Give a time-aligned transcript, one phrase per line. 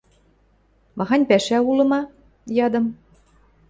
[0.97, 2.01] —Махань пӓшӓ улы ма?—
[2.65, 2.85] ядым.